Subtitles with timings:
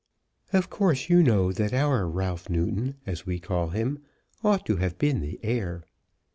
[0.51, 3.99] "Of course you know that our Ralph Newton, as we call him,
[4.43, 5.83] ought to have been the heir."